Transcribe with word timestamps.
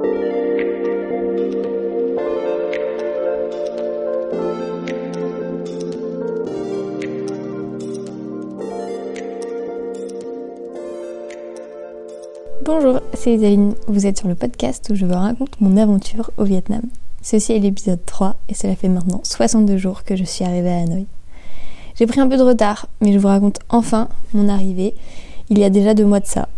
Bonjour, 0.00 0.08
c'est 13.12 13.34
Isaline. 13.34 13.74
Vous 13.88 14.06
êtes 14.06 14.18
sur 14.18 14.28
le 14.28 14.34
podcast 14.34 14.88
où 14.90 14.94
je 14.94 15.04
vous 15.04 15.12
raconte 15.12 15.60
mon 15.60 15.76
aventure 15.76 16.30
au 16.38 16.44
Vietnam. 16.44 16.80
Ceci 17.20 17.52
est 17.52 17.58
l'épisode 17.58 18.02
3 18.06 18.36
et 18.48 18.54
cela 18.54 18.76
fait 18.76 18.88
maintenant 18.88 19.20
62 19.22 19.76
jours 19.76 20.04
que 20.04 20.16
je 20.16 20.24
suis 20.24 20.44
arrivée 20.44 20.70
à 20.70 20.78
Hanoï. 20.78 21.06
J'ai 21.96 22.06
pris 22.06 22.20
un 22.20 22.28
peu 22.28 22.38
de 22.38 22.42
retard, 22.42 22.86
mais 23.02 23.12
je 23.12 23.18
vous 23.18 23.28
raconte 23.28 23.58
enfin 23.68 24.08
mon 24.32 24.48
arrivée. 24.48 24.94
Il 25.50 25.58
y 25.58 25.64
a 25.64 25.68
déjà 25.68 25.92
deux 25.92 26.06
mois 26.06 26.20
de 26.20 26.26
ça. 26.26 26.48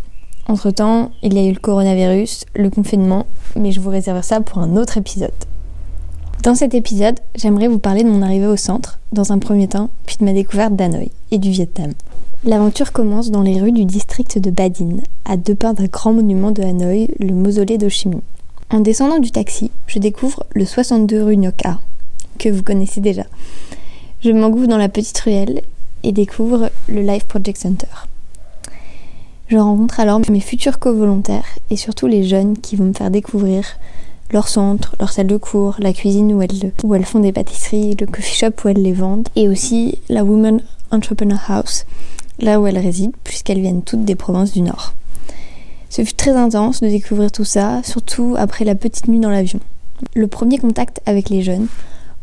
Entre 0.48 0.70
temps, 0.70 1.10
il 1.22 1.34
y 1.34 1.38
a 1.38 1.44
eu 1.44 1.52
le 1.52 1.60
coronavirus, 1.60 2.44
le 2.54 2.68
confinement, 2.68 3.26
mais 3.56 3.70
je 3.70 3.80
vous 3.80 3.90
réserve 3.90 4.22
ça 4.22 4.40
pour 4.40 4.58
un 4.58 4.76
autre 4.76 4.98
épisode. 4.98 5.30
Dans 6.42 6.56
cet 6.56 6.74
épisode, 6.74 7.20
j'aimerais 7.36 7.68
vous 7.68 7.78
parler 7.78 8.02
de 8.02 8.08
mon 8.08 8.22
arrivée 8.22 8.48
au 8.48 8.56
centre, 8.56 8.98
dans 9.12 9.32
un 9.32 9.38
premier 9.38 9.68
temps, 9.68 9.90
puis 10.06 10.16
de 10.18 10.24
ma 10.24 10.32
découverte 10.32 10.74
d'Hanoï 10.74 11.12
et 11.30 11.38
du 11.38 11.50
Vietnam. 11.50 11.92
L'aventure 12.44 12.90
commence 12.90 13.30
dans 13.30 13.42
les 13.42 13.60
rues 13.60 13.70
du 13.70 13.84
district 13.84 14.40
de 14.40 14.50
Ba 14.50 14.68
Dinh, 14.68 15.02
à 15.24 15.36
deux 15.36 15.54
pas 15.54 15.72
d'un 15.74 15.84
grand 15.84 16.12
monument 16.12 16.50
de 16.50 16.62
Hanoï, 16.62 17.08
le 17.20 17.32
mausolée 17.32 17.78
d'Ho. 17.78 17.88
En 18.70 18.80
descendant 18.80 19.20
du 19.20 19.30
taxi, 19.30 19.70
je 19.86 20.00
découvre 20.00 20.44
le 20.52 20.64
62 20.64 21.22
rue 21.22 21.36
Ngoc 21.36 21.64
A, 21.64 21.78
que 22.38 22.48
vous 22.48 22.64
connaissez 22.64 23.00
déjà. 23.00 23.24
Je 24.24 24.30
m'engouffre 24.30 24.66
dans 24.66 24.78
la 24.78 24.88
petite 24.88 25.18
ruelle 25.20 25.62
et 26.02 26.10
découvre 26.10 26.70
le 26.88 27.02
Life 27.02 27.26
Project 27.26 27.58
Center. 27.58 27.86
Je 29.52 29.58
rencontre 29.58 30.00
alors 30.00 30.18
mes 30.30 30.40
futurs 30.40 30.78
co-volontaires 30.78 31.58
et 31.68 31.76
surtout 31.76 32.06
les 32.06 32.24
jeunes 32.24 32.56
qui 32.56 32.74
vont 32.74 32.86
me 32.86 32.94
faire 32.94 33.10
découvrir 33.10 33.66
leur 34.30 34.48
centre, 34.48 34.96
leur 34.98 35.12
salle 35.12 35.26
de 35.26 35.36
cours, 35.36 35.76
la 35.78 35.92
cuisine 35.92 36.32
où 36.32 36.94
elles, 36.94 37.04
font 37.04 37.18
des 37.18 37.32
pâtisseries, 37.32 37.94
le 38.00 38.06
coffee 38.06 38.34
shop 38.34 38.52
où 38.64 38.68
elles 38.68 38.80
les 38.80 38.94
vendent 38.94 39.28
et 39.36 39.50
aussi 39.50 39.98
la 40.08 40.24
Women 40.24 40.62
Entrepreneur 40.90 41.38
House, 41.48 41.84
là 42.38 42.62
où 42.62 42.66
elles 42.66 42.78
résident 42.78 43.12
puisqu'elles 43.24 43.60
viennent 43.60 43.82
toutes 43.82 44.06
des 44.06 44.14
provinces 44.14 44.52
du 44.52 44.62
Nord. 44.62 44.94
Ce 45.90 46.02
fut 46.02 46.14
très 46.14 46.30
intense 46.30 46.80
de 46.80 46.88
découvrir 46.88 47.30
tout 47.30 47.44
ça, 47.44 47.82
surtout 47.84 48.34
après 48.38 48.64
la 48.64 48.74
petite 48.74 49.06
nuit 49.06 49.20
dans 49.20 49.28
l'avion. 49.28 49.60
Le 50.14 50.28
premier 50.28 50.56
contact 50.56 51.02
avec 51.04 51.28
les 51.28 51.42
jeunes, 51.42 51.66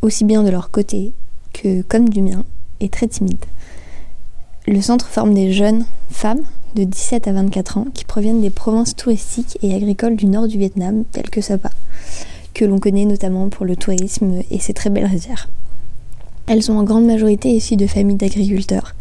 aussi 0.01 0.23
bien 0.23 0.41
de 0.41 0.49
leur 0.49 0.71
côté 0.71 1.13
que 1.53 1.83
comme 1.83 2.09
du 2.09 2.23
mien, 2.23 2.43
est 2.79 2.91
très 2.91 3.07
timide. 3.07 3.45
Le 4.65 4.81
centre 4.81 5.05
forme 5.05 5.35
des 5.35 5.53
jeunes 5.53 5.85
femmes 6.09 6.41
de 6.75 6.83
17 6.83 7.27
à 7.27 7.33
24 7.33 7.77
ans 7.77 7.85
qui 7.93 8.05
proviennent 8.05 8.41
des 8.41 8.49
provinces 8.49 8.95
touristiques 8.95 9.57
et 9.61 9.73
agricoles 9.73 10.15
du 10.15 10.25
nord 10.25 10.47
du 10.47 10.57
Vietnam, 10.57 11.03
telles 11.11 11.29
que 11.29 11.41
Sapa, 11.41 11.71
que 12.53 12.65
l'on 12.65 12.79
connaît 12.79 13.05
notamment 13.05 13.49
pour 13.49 13.65
le 13.65 13.75
tourisme 13.75 14.41
et 14.51 14.59
ses 14.59 14.73
très 14.73 14.89
belles 14.89 15.05
rizières. 15.05 15.49
Elles 16.47 16.63
sont 16.63 16.73
en 16.73 16.83
grande 16.83 17.05
majorité 17.05 17.49
issues 17.49 17.75
de 17.75 17.87
familles 17.87 18.15
d'agriculteurs 18.15 18.95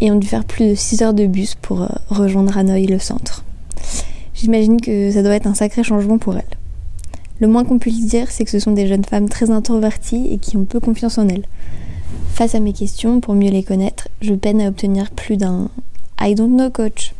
et 0.00 0.10
ont 0.10 0.18
dû 0.18 0.26
faire 0.26 0.44
plus 0.44 0.70
de 0.70 0.74
6 0.74 1.02
heures 1.02 1.14
de 1.14 1.26
bus 1.26 1.54
pour 1.54 1.82
euh, 1.82 1.88
rejoindre 2.08 2.56
Hanoï, 2.56 2.86
le 2.86 2.98
centre. 2.98 3.44
J'imagine 4.34 4.80
que 4.80 5.10
ça 5.10 5.22
doit 5.22 5.34
être 5.34 5.46
un 5.46 5.54
sacré 5.54 5.82
changement 5.82 6.18
pour 6.18 6.36
elles. 6.36 6.44
Le 7.40 7.48
moins 7.48 7.64
qu'on 7.64 7.78
puisse 7.78 8.06
dire, 8.06 8.30
c'est 8.30 8.44
que 8.44 8.50
ce 8.50 8.58
sont 8.58 8.72
des 8.72 8.86
jeunes 8.86 9.04
femmes 9.04 9.28
très 9.28 9.50
introverties 9.50 10.28
et 10.32 10.38
qui 10.38 10.56
ont 10.56 10.64
peu 10.64 10.80
confiance 10.80 11.18
en 11.18 11.28
elles. 11.28 11.44
Face 12.34 12.54
à 12.54 12.60
mes 12.60 12.72
questions, 12.72 13.20
pour 13.20 13.34
mieux 13.34 13.50
les 13.50 13.62
connaître, 13.62 14.08
je 14.22 14.34
peine 14.34 14.60
à 14.60 14.68
obtenir 14.68 15.10
plus 15.10 15.36
d'un 15.36 15.70
I 16.20 16.34
don't 16.34 16.56
know 16.56 16.70
coach. 16.70 17.12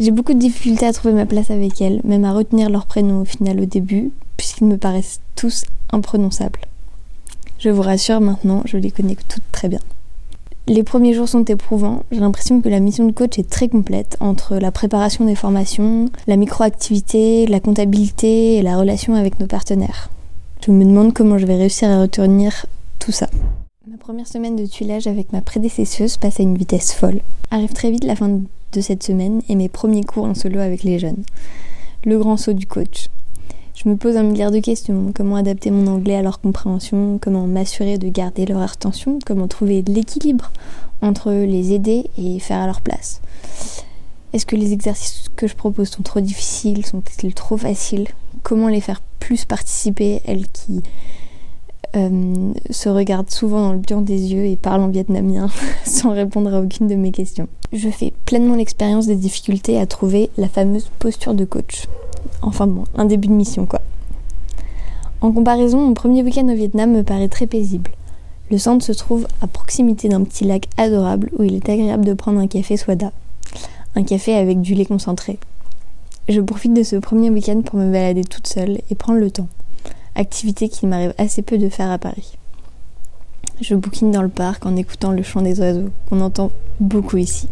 J'ai 0.00 0.10
beaucoup 0.10 0.34
de 0.34 0.38
difficultés 0.38 0.86
à 0.86 0.92
trouver 0.92 1.14
ma 1.14 1.26
place 1.26 1.50
avec 1.50 1.80
elles, 1.80 2.00
même 2.04 2.24
à 2.24 2.32
retenir 2.32 2.68
leurs 2.68 2.86
prénoms 2.86 3.20
au 3.20 3.24
final 3.24 3.60
au 3.60 3.64
début, 3.64 4.10
puisqu'ils 4.36 4.66
me 4.66 4.76
paraissent 4.76 5.20
tous 5.36 5.64
imprononçables. 5.92 6.60
Je 7.58 7.70
vous 7.70 7.82
rassure 7.82 8.20
maintenant, 8.20 8.62
je 8.64 8.76
les 8.76 8.90
connais 8.90 9.16
toutes 9.28 9.50
très 9.52 9.68
bien. 9.68 9.80
Les 10.66 10.82
premiers 10.82 11.12
jours 11.12 11.28
sont 11.28 11.44
éprouvants. 11.44 12.04
J'ai 12.10 12.20
l'impression 12.20 12.60
que 12.60 12.70
la 12.70 12.80
mission 12.80 13.06
de 13.06 13.12
coach 13.12 13.38
est 13.38 13.48
très 13.48 13.68
complète 13.68 14.16
entre 14.18 14.56
la 14.56 14.72
préparation 14.72 15.26
des 15.26 15.34
formations, 15.34 16.10
la 16.26 16.36
microactivité, 16.36 17.46
la 17.46 17.60
comptabilité 17.60 18.56
et 18.56 18.62
la 18.62 18.78
relation 18.78 19.14
avec 19.14 19.38
nos 19.40 19.46
partenaires. 19.46 20.08
Je 20.66 20.72
me 20.72 20.84
demande 20.84 21.12
comment 21.12 21.36
je 21.36 21.44
vais 21.44 21.56
réussir 21.56 21.90
à 21.90 22.00
retenir 22.00 22.64
tout 22.98 23.12
ça. 23.12 23.28
Ma 23.86 23.98
première 23.98 24.26
semaine 24.26 24.56
de 24.56 24.64
tuilage 24.64 25.06
avec 25.06 25.30
ma 25.34 25.42
prédécesseuse 25.42 26.16
passe 26.16 26.40
à 26.40 26.42
une 26.42 26.56
vitesse 26.56 26.94
folle. 26.94 27.20
Arrive 27.50 27.74
très 27.74 27.90
vite 27.90 28.04
la 28.04 28.16
fin 28.16 28.30
de 28.30 28.80
cette 28.80 29.02
semaine 29.02 29.42
et 29.50 29.54
mes 29.56 29.68
premiers 29.68 30.04
cours 30.04 30.24
en 30.24 30.32
solo 30.32 30.60
avec 30.60 30.84
les 30.84 30.98
jeunes. 30.98 31.22
Le 32.02 32.18
grand 32.18 32.38
saut 32.38 32.54
du 32.54 32.66
coach. 32.66 33.08
Je 33.74 33.86
me 33.86 33.96
pose 33.96 34.16
un 34.16 34.22
milliard 34.22 34.50
de 34.50 34.60
questions. 34.60 35.12
Comment 35.14 35.36
adapter 35.36 35.70
mon 35.70 35.86
anglais 35.86 36.16
à 36.16 36.22
leur 36.22 36.40
compréhension? 36.40 37.18
Comment 37.20 37.46
m'assurer 37.46 37.98
de 37.98 38.08
garder 38.08 38.46
leur 38.46 38.62
attention? 38.62 39.18
Comment 39.26 39.48
trouver 39.48 39.82
l'équilibre 39.82 40.50
entre 41.02 41.30
les 41.30 41.74
aider 41.74 42.08
et 42.16 42.38
faire 42.38 42.60
à 42.60 42.66
leur 42.66 42.80
place? 42.80 43.20
Est-ce 44.32 44.46
que 44.46 44.56
les 44.56 44.72
exercices 44.72 45.26
que 45.36 45.46
je 45.46 45.54
propose 45.54 45.90
sont 45.90 46.02
trop 46.02 46.20
difficiles? 46.20 46.86
Sont-ils 46.86 47.34
trop 47.34 47.58
faciles? 47.58 48.08
Comment 48.44 48.68
les 48.68 48.80
faire 48.80 49.02
plus 49.20 49.44
participer, 49.44 50.22
elles 50.24 50.48
qui 50.48 50.82
euh, 51.96 52.52
se 52.70 52.88
regardent 52.88 53.30
souvent 53.30 53.60
dans 53.60 53.72
le 53.72 53.78
blanc 53.78 54.00
des 54.00 54.32
yeux 54.32 54.46
et 54.46 54.56
parlent 54.56 54.82
en 54.82 54.88
vietnamien 54.88 55.48
sans 55.84 56.10
répondre 56.10 56.52
à 56.52 56.60
aucune 56.60 56.88
de 56.88 56.94
mes 56.94 57.12
questions. 57.12 57.48
Je 57.72 57.88
fais 57.88 58.12
pleinement 58.24 58.56
l'expérience 58.56 59.06
des 59.06 59.16
difficultés 59.16 59.78
à 59.78 59.86
trouver 59.86 60.30
la 60.36 60.48
fameuse 60.48 60.90
posture 60.98 61.34
de 61.34 61.44
coach. 61.44 61.86
Enfin 62.42 62.66
bon, 62.66 62.84
un 62.96 63.04
début 63.04 63.28
de 63.28 63.32
mission 63.32 63.66
quoi. 63.66 63.80
En 65.20 65.32
comparaison, 65.32 65.80
mon 65.80 65.94
premier 65.94 66.22
week-end 66.22 66.48
au 66.48 66.54
Vietnam 66.54 66.92
me 66.92 67.02
paraît 67.02 67.28
très 67.28 67.46
paisible. 67.46 67.90
Le 68.50 68.58
centre 68.58 68.84
se 68.84 68.92
trouve 68.92 69.26
à 69.40 69.46
proximité 69.46 70.08
d'un 70.08 70.22
petit 70.22 70.44
lac 70.44 70.68
adorable 70.76 71.30
où 71.38 71.44
il 71.44 71.54
est 71.54 71.68
agréable 71.68 72.04
de 72.04 72.12
prendre 72.12 72.40
un 72.40 72.46
café 72.46 72.76
soda. 72.76 73.12
Un 73.96 74.02
café 74.02 74.34
avec 74.34 74.60
du 74.60 74.74
lait 74.74 74.84
concentré. 74.84 75.38
Je 76.28 76.40
profite 76.40 76.74
de 76.74 76.82
ce 76.82 76.96
premier 76.96 77.30
week-end 77.30 77.62
pour 77.62 77.78
me 77.78 77.90
balader 77.90 78.24
toute 78.24 78.46
seule 78.46 78.80
et 78.90 78.94
prendre 78.94 79.18
le 79.18 79.30
temps 79.30 79.48
activité 80.14 80.68
qu'il 80.68 80.88
m'arrive 80.88 81.14
assez 81.18 81.42
peu 81.42 81.58
de 81.58 81.68
faire 81.68 81.90
à 81.90 81.98
Paris. 81.98 82.36
Je 83.60 83.74
bouquine 83.74 84.10
dans 84.10 84.22
le 84.22 84.28
parc 84.28 84.66
en 84.66 84.76
écoutant 84.76 85.12
le 85.12 85.22
chant 85.22 85.42
des 85.42 85.60
oiseaux, 85.60 85.90
qu'on 86.08 86.20
entend 86.20 86.50
beaucoup 86.80 87.16
ici. 87.16 87.48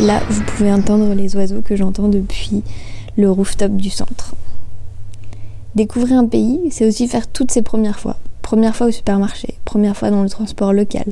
Là, 0.00 0.20
vous 0.28 0.42
pouvez 0.42 0.72
entendre 0.72 1.14
les 1.14 1.36
oiseaux 1.36 1.60
que 1.60 1.76
j'entends 1.76 2.08
depuis 2.08 2.64
le 3.16 3.30
rooftop 3.30 3.76
du 3.76 3.90
centre. 3.90 4.34
Découvrir 5.76 6.18
un 6.18 6.26
pays, 6.26 6.60
c'est 6.70 6.86
aussi 6.86 7.06
faire 7.06 7.28
toutes 7.28 7.52
ses 7.52 7.62
premières 7.62 8.00
fois. 8.00 8.16
Première 8.42 8.76
fois 8.76 8.88
au 8.88 8.90
supermarché, 8.90 9.54
première 9.64 9.96
fois 9.96 10.10
dans 10.10 10.22
le 10.22 10.28
transport 10.28 10.72
local. 10.72 11.06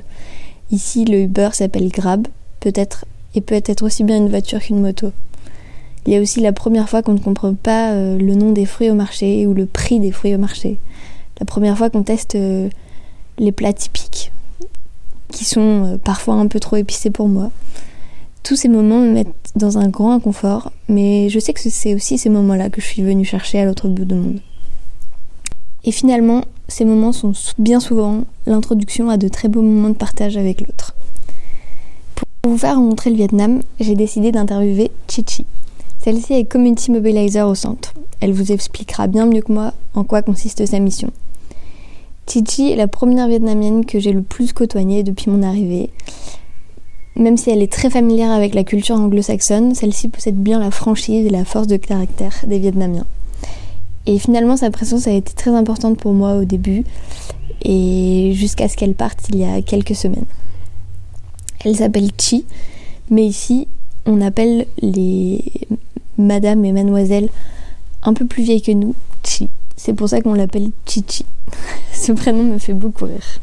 Ici, 0.70 1.04
le 1.04 1.22
Uber 1.22 1.50
s'appelle 1.52 1.88
Grab, 1.88 2.26
peut-être 2.60 3.06
et 3.34 3.41
peut 3.41 3.62
être 3.64 3.82
aussi 3.82 4.04
bien 4.04 4.16
une 4.16 4.28
voiture 4.28 4.60
qu'une 4.60 4.80
moto. 4.80 5.12
Il 6.06 6.12
y 6.12 6.16
a 6.16 6.20
aussi 6.20 6.41
la 6.41 6.52
première 6.52 6.88
fois 6.88 7.02
qu'on 7.02 7.12
ne 7.12 7.18
comprend 7.18 7.54
pas 7.54 7.92
euh, 7.92 8.18
le 8.18 8.34
nom 8.34 8.52
des 8.52 8.66
fruits 8.66 8.91
au 8.91 8.94
marché 8.94 9.46
ou 9.46 9.54
le 9.54 9.66
prix 9.66 10.00
des 10.00 10.12
fruits 10.12 10.34
au 10.34 10.38
marché. 10.38 10.78
La 11.38 11.46
première 11.46 11.76
fois 11.76 11.91
qu'on 11.91 12.02
teste 12.02 12.34
euh, 12.34 12.68
les 13.38 13.52
plats 13.52 13.72
typiques, 13.72 14.32
qui 15.30 15.44
sont 15.44 15.84
euh, 15.84 15.97
parfois 15.98 16.34
un 16.34 16.47
peu 16.47 16.60
trop 16.60 16.76
épicés 16.76 17.10
pour 17.10 17.28
moi. 17.28 17.50
Tous 18.42 18.56
ces 18.56 18.68
moments 18.68 19.00
me 19.00 19.12
mettent 19.12 19.52
dans 19.56 19.78
un 19.78 19.88
grand 19.88 20.12
inconfort, 20.12 20.72
mais 20.88 21.28
je 21.28 21.38
sais 21.38 21.52
que 21.52 21.60
c'est 21.60 21.94
aussi 21.94 22.16
ces 22.16 22.30
moments-là 22.30 22.70
que 22.70 22.80
je 22.80 22.86
suis 22.86 23.02
venue 23.02 23.24
chercher 23.24 23.60
à 23.60 23.64
l'autre 23.64 23.88
bout 23.88 24.06
du 24.06 24.14
monde. 24.14 24.41
Et 25.84 25.92
finalement, 25.92 26.44
ces 26.68 26.84
moments 26.84 27.12
sont 27.12 27.32
bien 27.58 27.80
souvent 27.80 28.24
l'introduction 28.47 29.10
à 29.10 29.16
de 29.16 29.28
très 29.28 29.48
beaux 29.48 29.62
moments 29.62 29.88
de 29.88 29.94
partage 29.94 30.36
avec 30.36 30.60
l'autre. 30.60 30.94
Pour 32.42 32.53
vous 32.53 32.59
faire 32.59 32.77
rencontrer 32.77 33.10
le 33.10 33.16
Vietnam, 33.16 33.60
j'ai 33.80 33.94
décidé 33.94 34.32
d'interviewer 34.32 34.91
Chichi. 35.09 35.44
Celle-ci 36.03 36.32
est 36.32 36.44
Community 36.44 36.91
Mobilizer 36.91 37.47
au 37.47 37.54
centre. 37.54 37.92
Elle 38.21 38.32
vous 38.32 38.53
expliquera 38.53 39.06
bien 39.06 39.27
mieux 39.27 39.42
que 39.42 39.53
moi 39.53 39.74
en 39.94 40.04
quoi 40.04 40.22
consiste 40.22 40.65
sa 40.65 40.78
mission. 40.78 41.10
Chichi 42.26 42.71
est 42.71 42.76
la 42.76 42.88
première 42.88 43.28
vietnamienne 43.28 43.84
que 43.84 43.98
j'ai 43.98 44.12
le 44.12 44.22
plus 44.22 44.53
côtoyée 44.53 45.03
depuis 45.03 45.30
mon 45.30 45.42
arrivée. 45.42 45.91
Même 47.16 47.36
si 47.36 47.50
elle 47.50 47.60
est 47.60 47.72
très 47.72 47.91
familière 47.91 48.30
avec 48.30 48.54
la 48.54 48.65
culture 48.65 48.97
anglo-saxonne, 48.97 49.74
celle-ci 49.74 50.09
possède 50.09 50.36
bien 50.36 50.60
la 50.60 50.71
franchise 50.71 51.26
et 51.26 51.30
la 51.30 51.44
force 51.44 51.66
de 51.66 51.76
caractère 51.76 52.34
des 52.47 52.59
Vietnamiens. 52.59 53.06
Et 54.10 54.18
finalement, 54.18 54.57
sa 54.57 54.72
présence 54.72 55.07
a 55.07 55.12
été 55.12 55.33
très 55.34 55.53
importante 55.53 55.97
pour 55.97 56.12
moi 56.12 56.34
au 56.34 56.45
début 56.45 56.83
et 57.62 58.33
jusqu'à 58.34 58.68
ce 58.68 58.77
qu'elle 58.77 58.95
parte 58.95 59.28
il 59.28 59.36
y 59.36 59.45
a 59.45 59.62
quelques 59.62 59.95
semaines. 59.95 60.24
Elle 61.65 61.77
s'appelle 61.77 62.10
Chi, 62.18 62.45
mais 63.09 63.24
ici, 63.24 63.68
on 64.07 64.21
appelle 64.21 64.66
les 64.83 65.45
madame 66.18 66.65
et 66.65 66.72
mademoiselle 66.72 67.28
un 68.03 68.12
peu 68.12 68.27
plus 68.27 68.42
vieilles 68.42 68.62
que 68.62 68.72
nous 68.72 68.97
Chi. 69.22 69.48
C'est 69.77 69.95
pour 69.95 70.09
ça 70.09 70.21
qu'on 70.21 70.34
l'appelle 70.34 70.71
Chichi. 70.86 71.24
Ce 71.92 72.10
prénom 72.10 72.42
me 72.42 72.59
fait 72.59 72.74
beaucoup 72.74 73.04
rire. 73.04 73.39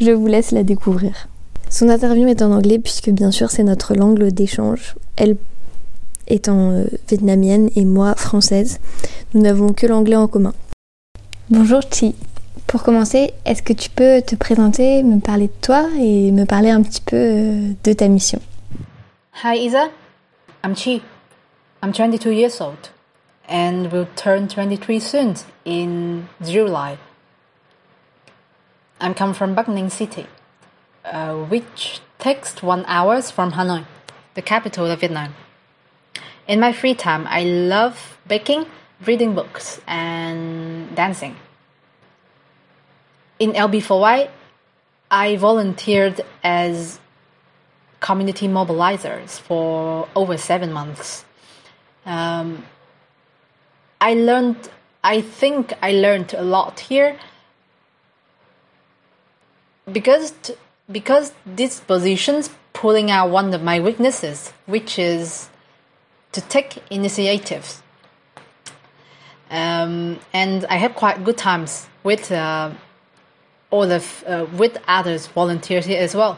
Je 0.00 0.12
vous 0.12 0.26
laisse 0.26 0.52
la 0.52 0.62
découvrir. 0.64 1.28
Son 1.68 1.90
interview 1.90 2.28
est 2.28 2.40
en 2.40 2.50
anglais 2.50 2.78
puisque 2.78 3.10
bien 3.10 3.30
sûr 3.30 3.50
c'est 3.50 3.62
notre 3.62 3.94
langue 3.94 4.28
d'échange. 4.28 4.94
Elle 5.16 5.36
étant 6.32 6.70
euh, 6.70 6.84
vietnamienne 7.08 7.70
et 7.76 7.84
moi 7.84 8.14
française, 8.16 8.80
nous 9.34 9.42
n'avons 9.42 9.72
que 9.72 9.86
l'anglais 9.86 10.16
en 10.16 10.28
commun. 10.28 10.54
Bonjour 11.50 11.80
Chi. 11.90 12.14
Pour 12.66 12.82
commencer, 12.82 13.32
est-ce 13.44 13.62
que 13.62 13.72
tu 13.72 13.90
peux 13.90 14.22
te 14.22 14.34
présenter, 14.34 15.02
me 15.02 15.20
parler 15.20 15.48
de 15.48 15.60
toi 15.60 15.88
et 15.98 16.32
me 16.32 16.44
parler 16.44 16.70
un 16.70 16.82
petit 16.82 17.02
peu 17.02 17.16
euh, 17.16 17.72
de 17.84 17.92
ta 17.92 18.08
mission? 18.08 18.40
Hi 19.44 19.58
Isa, 19.58 19.90
I'm 20.64 20.74
Chi. 20.74 21.02
I'm 21.82 21.92
22 21.92 22.30
years 22.30 22.60
old 22.60 22.90
and 23.48 23.88
will 23.92 24.06
turn 24.16 24.48
23 24.48 25.00
soon 25.00 25.34
in 25.64 26.22
July. 26.42 26.96
I 29.00 29.12
come 29.14 29.34
from 29.34 29.54
Bắc 29.54 29.66
Ninh 29.68 29.90
City. 29.90 30.26
uh, 31.04 31.34
which 31.34 32.00
takes 32.18 32.62
one 32.62 32.84
hours 32.86 33.30
from 33.30 33.52
Hanoi, 33.52 33.84
the 34.34 34.42
capital 34.42 34.86
of 34.86 35.00
Vietnam. 35.00 35.34
In 36.46 36.60
my 36.60 36.72
free 36.72 36.94
time, 36.94 37.26
I 37.28 37.44
love 37.44 38.18
baking, 38.26 38.66
reading 39.06 39.34
books, 39.34 39.80
and 39.86 40.94
dancing. 40.96 41.36
In 43.38 43.52
LB4Y, 43.52 44.28
I 45.10 45.36
volunteered 45.36 46.20
as 46.42 46.98
community 48.00 48.48
mobilizers 48.48 49.38
for 49.38 50.08
over 50.16 50.36
seven 50.36 50.72
months. 50.72 51.24
Um, 52.04 52.64
I 54.00 54.14
learned, 54.14 54.68
I 55.04 55.20
think 55.20 55.72
I 55.80 55.92
learned 55.92 56.34
a 56.34 56.42
lot 56.42 56.80
here 56.80 57.16
because 59.90 60.34
because 60.90 61.32
this 61.46 61.80
position's 61.80 62.50
pulling 62.72 63.10
out 63.10 63.30
one 63.30 63.54
of 63.54 63.62
my 63.62 63.78
weaknesses, 63.78 64.52
which 64.66 64.98
is 64.98 65.48
to 66.32 66.40
take 66.40 66.82
initiatives. 66.90 67.82
Um, 69.50 70.18
and 70.32 70.64
I 70.70 70.76
have 70.76 70.94
quite 70.94 71.24
good 71.24 71.36
times 71.36 71.86
with 72.04 72.32
uh, 72.32 72.70
all 73.70 73.90
of 73.90 74.24
uh, 74.26 74.46
with 74.56 74.78
others 74.88 75.26
volunteers 75.26 75.86
here 75.86 76.02
as 76.02 76.14
well. 76.14 76.36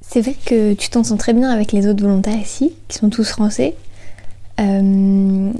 C'est 0.00 0.22
vrai 0.22 0.34
que 0.46 0.72
tu 0.74 0.88
t'entends 0.88 1.18
très 1.18 1.34
bien 1.34 1.50
avec 1.50 1.72
les 1.72 1.86
autres 1.86 2.02
volontaires 2.02 2.40
ici, 2.40 2.72
qui 2.88 2.96
sont 2.96 3.10
tous 3.10 3.28
français. 3.28 3.74
Euh, 4.58 5.52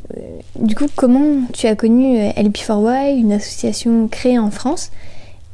du 0.59 0.75
coup, 0.75 0.87
comment 0.97 1.43
tu 1.53 1.67
as 1.67 1.77
connu 1.77 2.19
LP4Y, 2.19 3.19
une 3.19 3.33
association 3.33 4.09
créée 4.09 4.39
en 4.39 4.51
France 4.51 4.91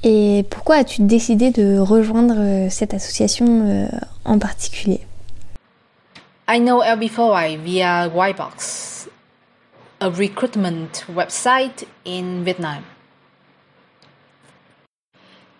Et 0.04 0.44
pourquoi 0.50 0.76
as-tu 0.76 1.02
décidé 1.02 1.50
de 1.50 1.78
rejoindre 1.78 2.34
euh, 2.38 2.68
cette 2.68 2.92
association 2.92 3.46
euh, 3.48 3.88
en 4.26 4.38
particulier? 4.38 5.00
I 6.46 6.58
know 6.58 6.81
LB4Y 6.81 7.58
via 7.58 8.11
Ybox, 8.11 9.08
a 10.00 10.11
recruitment 10.11 11.05
website 11.08 11.87
in 12.05 12.44
Vietnam. 12.44 12.85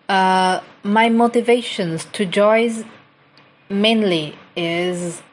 Uh, 0.07 0.61
my 0.83 1.09
motivations 1.09 2.05
to 2.13 2.25
join 2.25 2.85
mainly 3.69 4.37
is 4.55 5.23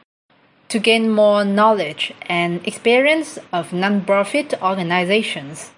to 0.69 0.79
gain 0.79 1.11
more 1.11 1.45
knowledge 1.45 2.13
and 2.23 2.65
experience 2.67 3.37
of 3.51 3.71
non-profit 3.71 4.55
organizations 4.63 5.71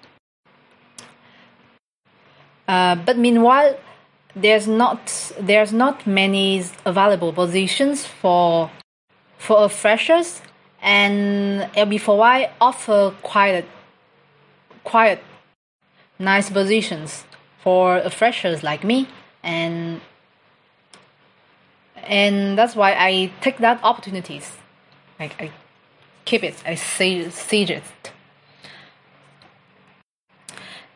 uh, 2.68 2.96
but 2.96 3.16
meanwhile, 3.16 3.78
there's 4.34 4.66
not 4.66 5.32
there's 5.40 5.72
not 5.72 6.06
many 6.06 6.64
available 6.84 7.32
positions 7.32 8.04
for 8.04 8.70
for 9.46 9.64
a 9.64 9.68
freshers, 9.68 10.42
and 10.82 11.62
LB4Y 11.74 12.50
offer 12.60 13.14
quite 13.22 13.64
quite 14.82 15.20
nice 16.18 16.50
positions 16.50 17.24
for 17.62 17.98
a 17.98 18.10
freshers 18.10 18.64
like 18.64 18.82
me, 18.82 19.08
and 19.44 20.00
and 22.02 22.58
that's 22.58 22.74
why 22.74 22.92
I 22.98 23.30
take 23.40 23.58
that 23.58 23.78
opportunities. 23.84 24.56
Like 25.20 25.40
I 25.40 25.52
keep 26.24 26.42
it, 26.42 26.56
I 26.66 26.74
seize 26.74 27.70
it. 27.70 28.12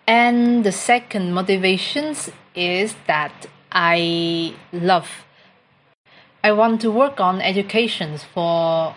And 0.09 0.65
the 0.65 0.73
second 0.73 1.33
motivations 1.33 2.31
is 2.57 2.97
that 3.07 3.47
I 3.71 4.55
love. 4.73 5.09
I 6.43 6.53
want 6.53 6.81
to 6.81 6.91
work 6.91 7.21
on 7.21 7.41
educations 7.41 8.25
for 8.35 8.95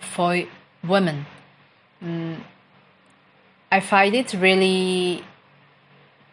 for 0.00 0.42
women. 0.86 1.26
Mm, 2.02 2.36
I 3.70 3.80
find 3.80 4.14
it 4.14 4.34
really 4.34 5.22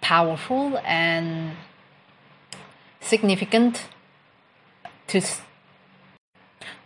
powerful 0.02 0.80
and 0.86 1.52
significant 3.02 3.86
to 5.08 5.22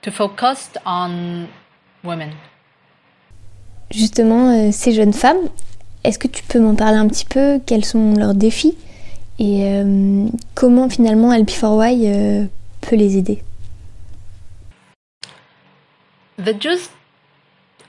to 0.01 0.11
focus 0.11 0.69
on 0.85 1.47
women. 2.03 2.33
Justement, 3.91 4.49
euh, 4.49 4.71
ces 4.71 4.91
jeunes 4.93 5.13
femmes, 5.13 5.49
Est-ce 6.03 6.19
que 6.19 6.27
tu 6.27 6.43
peux 6.43 6.59
m'en 6.59 6.75
parler 6.75 6.97
un 6.97 7.07
petit 7.07 7.25
peu? 7.25 7.59
Quels 7.65 7.85
sont 7.85 8.15
leurs 8.15 8.33
défis? 8.33 8.75
Et 9.39 9.63
euh, 9.63 10.25
comment 10.53 10.89
finalement 10.89 11.31
LP4Y 11.33 12.05
euh, 12.05 12.45
peut 12.83 12.95
les 12.95 13.17
aider 13.17 13.43
The 16.37 16.53
Jews 16.53 16.89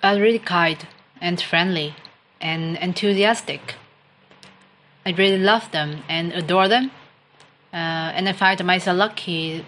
are 0.03 0.17
really 0.17 0.39
kind 0.39 0.87
and 1.21 1.41
friendly 1.41 1.95
and 2.41 2.77
enthusiastic. 2.77 3.75
I 5.07 5.11
really 5.13 5.39
love 5.39 5.71
them 5.73 6.03
and 6.09 6.33
adore 6.33 6.69
them. 6.69 6.91
Uh, 7.73 8.13
and 8.15 8.29
I 8.29 8.33
find 8.33 8.63
myself 8.65 8.97
lucky 8.97 9.65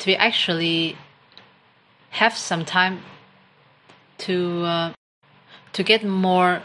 to 0.00 0.14
actually 0.14 0.96
have 2.10 2.36
some 2.36 2.64
time 2.64 3.00
to 4.18 4.64
uh, 4.64 4.92
to 5.72 5.82
get 5.82 6.04
more 6.04 6.62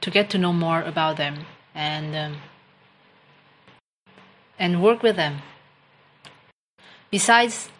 to 0.00 0.10
get 0.10 0.30
to 0.30 0.38
know 0.38 0.52
more 0.52 0.82
about 0.82 1.16
them 1.16 1.44
and 1.74 2.14
um, 2.16 2.36
and 4.58 4.82
work 4.82 5.02
with 5.02 5.16
them. 5.16 5.42
Besides, 7.10 7.70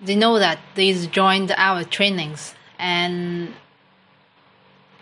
they 0.00 0.14
know 0.14 0.38
that 0.38 0.58
they 0.74 0.92
joined 1.06 1.52
our 1.56 1.84
trainings 1.84 2.54
and 2.78 3.54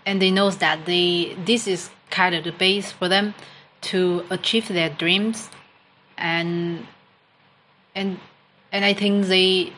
and 0.06 0.22
they 0.22 0.30
know 0.30 0.50
that 0.50 0.86
they 0.86 1.36
this 1.44 1.66
is 1.66 1.90
kind 2.10 2.34
of 2.34 2.44
the 2.44 2.52
base 2.52 2.92
for 2.92 3.08
them 3.08 3.34
to 3.82 4.24
achieve 4.30 4.68
their 4.68 4.88
dreams 4.88 5.50
and 6.16 6.86
and 7.94 8.18
and 8.72 8.84
I 8.84 8.94
think 8.94 9.26
they 9.26 9.72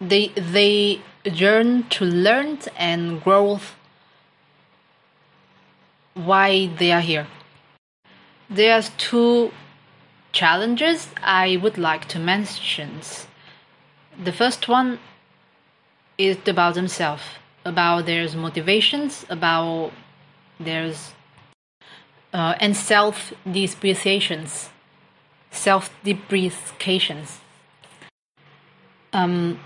they 0.00 0.28
they 0.28 1.00
yearn 1.24 1.84
to 1.90 2.04
learn 2.04 2.58
and 2.76 3.22
grow 3.22 3.60
why 6.14 6.66
they 6.78 6.92
are 6.92 7.00
here. 7.00 7.26
There's 8.48 8.90
two 8.96 9.52
challenges 10.36 11.08
I 11.22 11.56
would 11.62 11.78
like 11.78 12.04
to 12.08 12.18
mention. 12.18 13.00
The 14.22 14.32
first 14.32 14.68
one 14.68 14.98
is 16.18 16.36
about 16.46 16.74
themselves, 16.74 17.22
about 17.64 18.04
their 18.04 18.28
motivations, 18.36 19.24
about 19.30 19.92
their 20.60 20.92
uh, 22.34 22.54
and 22.60 22.76
self 22.76 23.32
depreciations, 23.50 24.68
self 25.50 25.84
depreciations. 26.04 27.40
Um, 29.12 29.58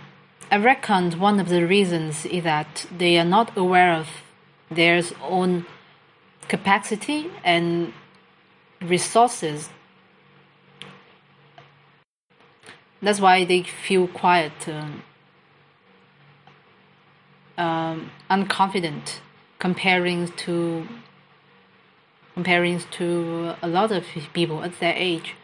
I 0.53 0.57
reckon 0.59 1.19
one 1.19 1.41
of 1.41 1.49
the 1.49 1.67
reasons 1.67 2.25
is 2.27 2.45
that 2.45 2.87
they 2.97 3.19
are 3.19 3.31
not 3.37 3.57
aware 3.57 3.93
of 3.93 4.09
their 4.71 5.03
own 5.23 5.67
capacity 6.49 7.29
and 7.43 7.93
resources. 8.81 9.71
That's 13.03 13.21
why 13.21 13.45
they 13.45 13.63
feel 13.63 14.07
quite 14.09 14.69
um, 14.69 15.03
um, 17.57 18.11
unconfident 18.31 19.21
comparing 19.59 20.29
to 20.33 20.87
comparing 22.35 22.81
to 22.91 23.55
a 23.63 23.69
lot 23.69 23.93
of 23.93 24.05
people 24.33 24.63
at 24.63 24.79
their 24.81 24.95
age. 24.97 25.35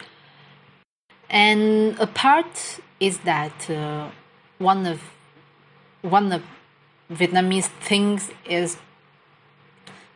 And 1.28 1.98
a 1.98 2.06
part 2.06 2.80
is 3.00 3.18
that 3.20 3.68
uh, 3.68 4.10
one 4.58 4.86
of 4.86 5.02
one 6.02 6.32
of 6.32 6.42
Vietnamese 7.10 7.68
things 7.80 8.30
is 8.48 8.78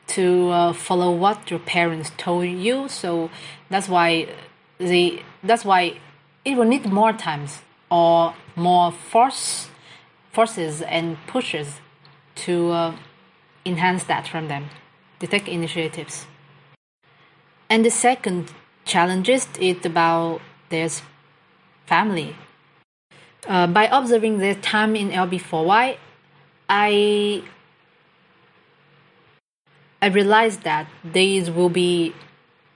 to 0.09 0.51
uh, 0.51 0.73
follow 0.73 1.13
what 1.13 1.51
your 1.51 1.61
parents 1.61 2.11
told 2.17 2.47
you. 2.47 2.89
So 2.89 3.31
that's 3.69 3.89
why 3.89 4.29
they 4.79 5.23
that's 5.43 5.65
why 5.65 5.99
it 6.45 6.57
will 6.57 6.65
need 6.65 6.87
more 6.87 7.13
times 7.13 7.63
or 7.91 8.35
more 8.57 8.93
force 8.93 9.69
forces 10.33 10.81
and 10.83 11.17
pushes 11.27 11.81
to 12.35 12.71
uh, 12.71 12.97
enhance 13.67 14.05
that 14.05 14.29
from 14.29 14.49
them 14.49 14.71
to 15.19 15.27
take 15.27 15.49
initiatives. 15.49 16.27
And 17.69 17.85
the 17.85 17.91
second 17.91 18.53
challenge 18.85 19.29
is 19.29 19.47
about 19.85 20.41
their 20.69 20.89
family. 21.87 22.37
Uh, 23.47 23.67
by 23.67 23.89
observing 23.91 24.39
their 24.39 24.55
time 24.55 24.95
in 24.95 25.11
LB4Y, 25.11 25.97
I 26.69 27.43
I 30.03 30.07
realized 30.07 30.63
that 30.63 30.87
they 31.05 31.41
will 31.51 31.69
be 31.69 32.15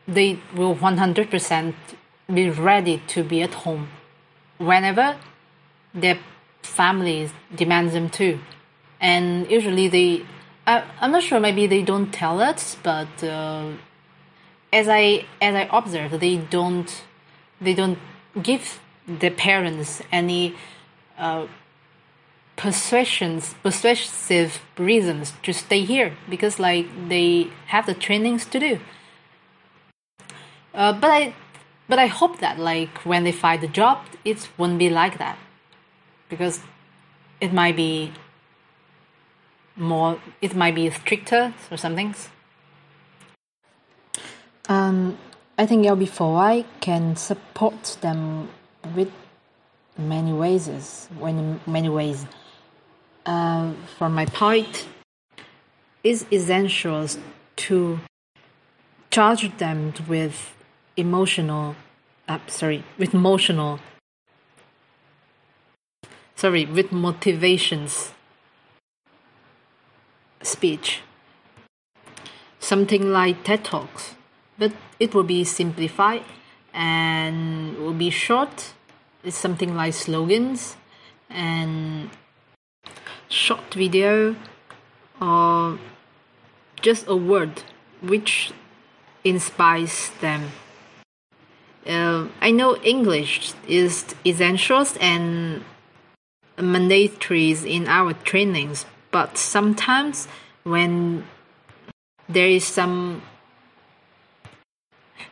they 0.06 0.38
will 0.54 0.74
100% 0.74 1.74
be 2.32 2.50
ready 2.50 3.02
to 3.08 3.22
be 3.22 3.42
at 3.42 3.54
home 3.54 3.88
whenever 4.58 5.16
their 5.92 6.18
families 6.62 7.32
demand 7.54 7.90
them 7.90 8.08
to. 8.10 8.40
And 9.00 9.50
usually 9.50 9.88
they, 9.88 10.24
I, 10.66 10.84
I'm 11.00 11.12
not 11.12 11.22
sure, 11.22 11.40
maybe 11.40 11.66
they 11.66 11.82
don't 11.82 12.12
tell 12.12 12.40
us, 12.40 12.76
but 12.82 13.22
uh, 13.22 13.72
as 14.72 14.88
I 14.88 15.26
as 15.40 15.54
I 15.54 15.68
observe, 15.70 16.18
they 16.18 16.36
don't 16.36 17.04
they 17.60 17.74
don't 17.74 17.98
give 18.42 18.80
their 19.06 19.30
parents 19.30 20.02
any 20.10 20.56
uh, 21.18 21.46
persuasions 22.56 23.54
persuasive 23.62 24.62
reasons 24.78 25.34
to 25.42 25.52
stay 25.52 25.82
here 25.84 26.12
because 26.28 26.58
like 26.58 26.86
they 27.08 27.48
have 27.66 27.86
the 27.86 27.94
trainings 27.94 28.46
to 28.46 28.58
do. 28.58 28.80
Uh, 30.72 30.92
but 30.92 31.10
I 31.10 31.34
but 31.88 31.98
I 31.98 32.06
hope 32.06 32.38
that 32.40 32.58
like 32.58 32.98
when 33.04 33.24
they 33.24 33.32
find 33.32 33.62
a 33.62 33.68
job, 33.68 33.98
it 34.24 34.48
won't 34.56 34.78
be 34.78 34.90
like 34.90 35.18
that, 35.18 35.38
because 36.28 36.60
it 37.40 37.52
might 37.52 37.76
be 37.76 38.12
more, 39.76 40.20
it 40.40 40.54
might 40.54 40.74
be 40.74 40.90
stricter 40.90 41.52
or 41.70 41.76
something. 41.76 42.14
Um, 44.68 45.18
I 45.58 45.66
think 45.66 45.84
LB4Y 45.84 46.64
can 46.80 47.16
support 47.16 47.98
them 48.00 48.48
with 48.94 49.12
many 49.96 50.32
ways. 50.32 51.08
When 51.18 51.60
many 51.66 51.88
ways. 51.88 52.26
Uh, 53.26 53.72
for 53.96 54.08
my 54.08 54.26
part, 54.26 54.86
it's 56.02 56.26
essential 56.30 57.08
to 57.56 58.00
charge 59.10 59.56
them 59.56 59.94
with 60.06 60.54
emotional 60.96 61.76
uh, 62.28 62.38
sorry 62.46 62.84
with 62.98 63.14
emotional 63.14 63.80
sorry 66.36 66.64
with 66.66 66.92
motivations 66.92 68.12
speech. 70.42 71.00
Something 72.58 73.12
like 73.12 73.44
ted 73.44 73.64
talks 73.64 74.14
but 74.58 74.72
it 75.00 75.14
will 75.14 75.24
be 75.24 75.44
simplified 75.44 76.22
and 76.72 77.76
will 77.78 77.94
be 77.94 78.10
short. 78.10 78.72
It's 79.22 79.36
something 79.36 79.74
like 79.74 79.94
slogans 79.94 80.76
and 81.30 82.10
short 83.28 83.74
video 83.74 84.36
or 85.20 85.78
just 86.80 87.06
a 87.08 87.16
word 87.16 87.62
which 88.02 88.52
inspires 89.24 90.10
them 90.20 90.50
uh, 91.86 92.28
I 92.40 92.50
know 92.50 92.76
English 92.76 93.52
is 93.68 94.14
essential 94.24 94.86
and 95.00 95.64
mandatory 96.58 97.50
in 97.52 97.86
our 97.88 98.12
trainings, 98.12 98.86
but 99.10 99.36
sometimes 99.36 100.28
when 100.62 101.24
there 102.28 102.48
is 102.48 102.64
some 102.64 103.22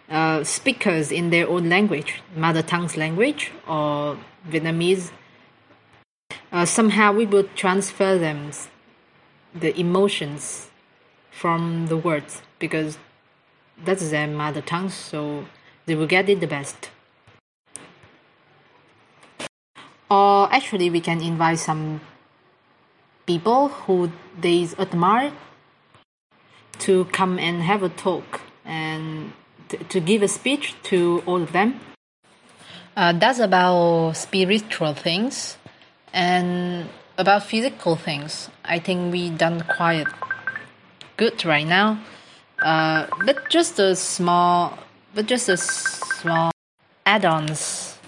uh, 0.08 0.44
speakers 0.44 1.10
in 1.10 1.30
their 1.30 1.48
own 1.48 1.68
language, 1.68 2.22
mother 2.36 2.62
tongue's 2.62 2.96
language 2.96 3.50
or 3.66 4.18
Vietnamese, 4.48 5.10
uh, 6.52 6.66
somehow 6.66 7.12
we 7.12 7.24
will 7.24 7.48
transfer 7.54 8.18
them 8.18 8.50
the 9.54 9.78
emotions 9.78 10.70
from 11.30 11.86
the 11.86 11.96
words 11.96 12.42
because 12.58 12.98
that's 13.82 14.10
their 14.10 14.26
mother 14.26 14.60
tongue. 14.60 14.90
So 14.90 15.46
they 15.86 15.94
will 15.94 16.06
get 16.06 16.28
it 16.28 16.40
the 16.40 16.46
best. 16.46 16.90
Or 20.10 20.52
actually, 20.52 20.90
we 20.90 21.00
can 21.00 21.20
invite 21.22 21.58
some 21.58 22.00
people 23.26 23.68
who 23.68 24.12
they 24.38 24.68
admire 24.78 25.32
to 26.80 27.06
come 27.06 27.38
and 27.38 27.62
have 27.62 27.82
a 27.82 27.88
talk 27.88 28.40
and 28.64 29.32
to 29.88 30.00
give 30.00 30.22
a 30.22 30.28
speech 30.28 30.74
to 30.82 31.22
all 31.26 31.42
of 31.42 31.52
them. 31.52 31.80
Uh, 32.96 33.12
that's 33.12 33.38
about 33.38 34.12
spiritual 34.12 34.92
things 34.92 35.56
and 36.12 36.88
about 37.16 37.44
physical 37.44 37.96
things. 37.96 38.50
I 38.64 38.78
think 38.78 39.12
we 39.12 39.30
done 39.30 39.62
quite 39.62 40.06
good 41.16 41.44
right 41.44 41.66
now. 41.66 42.00
Uh, 42.60 43.06
but 43.24 43.48
just 43.48 43.78
a 43.78 43.96
small 43.96 44.78
but 45.14 45.26
just 45.26 45.48
a 45.48 45.56
small 45.56 46.50
add-ons, 47.04 47.98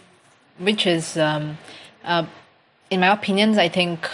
which 0.59 0.87
is, 0.87 1.17
um, 1.17 1.59
uh, 2.05 2.25
in 2.91 3.01
my 3.01 3.13
opinions, 3.13 3.59
I 3.59 3.69
think 3.69 4.09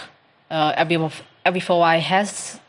uh, 0.49 0.73
LB4Y 0.83 1.99
has 1.99 2.59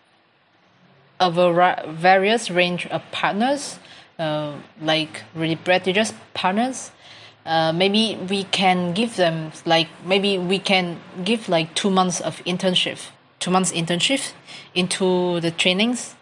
a 1.19 1.31
var- 1.31 1.85
various 1.89 2.51
range 2.51 2.87
of 2.87 3.03
partners, 3.13 3.79
uh, 4.19 4.55
like 4.81 5.23
really 5.35 5.57
prestigious 5.57 6.13
partners. 6.35 6.91
Uh, 7.45 7.73
maybe 7.73 8.17
we 8.29 8.45
can 8.45 8.93
give 8.93 9.17
them 9.17 9.51
like 9.67 9.89
maybe 10.05 10.39
we 10.39 10.61
can 10.61 11.01
give 11.25 11.49
like 11.49 11.75
two 11.75 11.91
months 11.91 12.21
of 12.21 12.37
internship, 12.45 12.99
two 13.41 13.51
months 13.51 13.73
internship 13.73 14.33
into 14.75 15.41
the 15.41 15.51
trainings. 15.51 16.15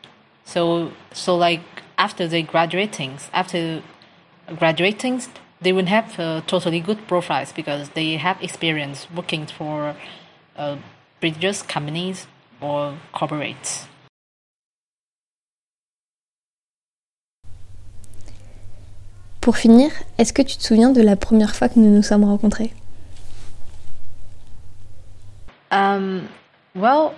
So 0.47 0.93
so 1.13 1.37
like 1.37 1.61
after 2.01 2.27
they 2.27 2.43
graduating, 2.43 3.19
after 3.35 3.83
graduating, 4.59 5.21
they 5.61 5.73
will 5.73 5.85
have 5.85 6.19
uh, 6.19 6.41
totally 6.47 6.81
good 6.81 7.07
profiles 7.07 7.53
because 7.53 7.91
they 7.91 8.17
have 8.17 8.43
experience 8.43 9.07
working 9.15 9.47
for 9.47 9.95
uh, 10.57 10.77
prestigious 11.21 11.61
companies 11.61 12.27
or 12.63 12.95
corporates. 13.13 13.87
Pour 19.43 19.57
finir, 19.57 19.91
est-ce 20.19 20.33
que 20.33 20.43
tu 20.43 20.57
te 20.57 20.63
souviens 20.63 20.91
de 20.91 21.03
la 21.03 21.17
première 21.17 21.55
fois 21.55 21.69
que 21.69 21.79
nous 21.79 21.95
nous 21.95 22.03
sommes 22.03 22.25
rencontrés 22.25 22.73
um, 25.71 26.29
Well, 26.75 27.15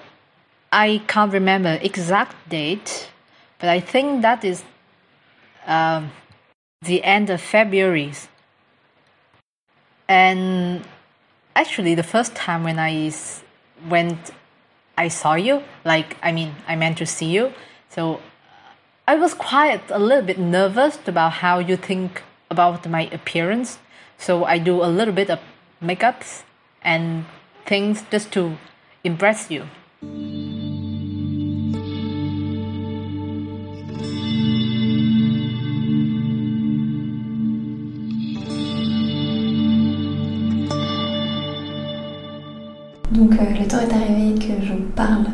I 0.72 1.02
can't 1.06 1.32
remember 1.32 1.78
exact 1.82 2.34
date, 2.48 3.10
but 3.60 3.68
I 3.68 3.80
think 3.80 4.22
that 4.22 4.44
is 4.44 4.62
um, 5.66 6.12
the 6.82 7.02
end 7.04 7.30
of 7.30 7.40
February. 7.40 8.12
And 10.08 10.84
actually, 11.56 11.94
the 11.94 12.02
first 12.02 12.34
time 12.34 12.64
when 12.64 12.78
I 12.78 13.12
went, 13.88 14.30
I 14.96 15.08
saw 15.08 15.34
you, 15.34 15.62
like, 15.84 16.16
I 16.22 16.32
mean, 16.32 16.54
I 16.66 16.76
meant 16.76 16.98
to 16.98 17.06
see 17.06 17.30
you. 17.30 17.52
So 17.88 18.20
I 19.06 19.16
was 19.16 19.34
quite 19.34 19.90
a 19.90 19.98
little 19.98 20.24
bit 20.24 20.38
nervous 20.38 20.98
about 21.06 21.32
how 21.44 21.58
you 21.58 21.76
think 21.76 22.22
about 22.50 22.88
my 22.88 23.08
appearance. 23.12 23.78
So 24.18 24.44
I 24.44 24.58
do 24.58 24.82
a 24.82 24.86
little 24.86 25.14
bit 25.14 25.30
of 25.30 25.40
makeups 25.82 26.42
and 26.82 27.24
things 27.66 28.04
just 28.10 28.32
to 28.32 28.56
impress 29.02 29.50
you. 29.50 29.66
Donc 43.32 43.40
euh, 43.40 43.58
le 43.58 43.66
temps 43.66 43.78
est 43.78 43.94
arrivé 43.94 44.34
que 44.38 44.64
je 44.64 44.72
vous 44.72 44.90
parle 44.94 45.24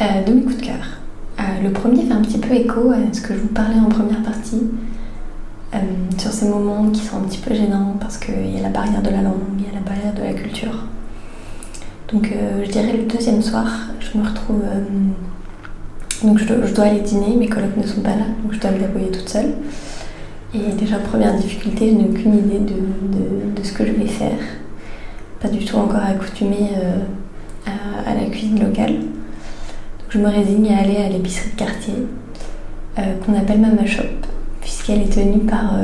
euh, 0.00 0.24
de 0.26 0.32
mes 0.34 0.42
coups 0.42 0.58
de 0.58 0.66
cœur. 0.66 0.98
Euh, 1.38 1.42
le 1.62 1.70
premier 1.70 2.04
fait 2.04 2.12
un 2.12 2.20
petit 2.20 2.38
peu 2.38 2.52
écho 2.52 2.90
à 2.90 3.12
ce 3.12 3.22
que 3.22 3.34
je 3.34 3.40
vous 3.40 3.48
parlais 3.48 3.78
en 3.78 3.88
première 3.88 4.22
partie, 4.22 4.62
sur 6.18 6.30
ces 6.30 6.46
moments 6.46 6.90
qui 6.90 7.00
sont 7.00 7.16
un 7.16 7.22
petit 7.22 7.38
peu 7.38 7.54
gênants 7.54 7.96
parce 7.98 8.18
qu'il 8.18 8.54
y 8.54 8.58
a 8.58 8.62
la 8.62 8.68
barrière 8.68 9.00
de 9.00 9.08
la 9.08 9.22
langue, 9.22 9.40
il 9.58 9.64
y 9.64 9.68
a 9.70 9.72
la 9.72 9.80
barrière 9.80 10.12
de 10.12 10.20
la 10.20 10.34
culture. 10.34 10.84
Donc 12.12 12.30
je 12.62 12.70
dirais 12.70 12.92
le 12.92 13.04
deuxième 13.04 13.40
soir, 13.40 13.66
je 13.98 14.18
me 14.18 14.22
retrouve 14.22 14.60
Donc 16.22 16.38
je 16.38 16.74
dois, 16.74 16.84
aller 16.84 17.00
dîner, 17.00 17.36
mes 17.36 17.48
colocs 17.48 17.74
ne 17.78 17.86
sont 17.86 18.02
pas 18.02 18.10
là, 18.10 18.26
donc 18.42 18.52
je 18.52 18.60
dois 18.60 18.70
me 18.70 18.80
débrouiller 18.80 19.10
toute 19.10 19.30
seule. 19.30 19.54
Et 20.52 20.72
déjà, 20.78 20.98
première 20.98 21.34
difficulté, 21.36 21.88
je 21.88 21.94
n'ai 21.94 22.10
aucune 22.10 22.34
idée 22.34 22.60
de, 22.60 23.62
ce 23.64 23.72
que 23.72 23.86
je 23.86 23.92
vais 23.92 24.06
faire. 24.06 24.38
Pas 25.40 25.48
du 25.48 25.64
tout 25.64 25.76
encore 25.76 26.04
accoutumée 26.04 26.68
à, 27.66 28.14
la 28.14 28.24
cuisine 28.30 28.60
locale. 28.60 28.96
Je 30.08 30.18
me 30.18 30.28
résigne 30.28 30.72
à 30.72 30.78
aller 30.78 30.96
à 30.96 31.08
l'épicerie 31.08 31.50
de 31.50 31.56
quartier, 31.56 31.94
qu'on 32.96 33.34
appelle 33.34 33.60
Mama 33.60 33.86
Shop, 33.86 34.02
puisqu'elle 34.60 35.02
est 35.02 35.12
tenue 35.12 35.40
par 35.40 35.74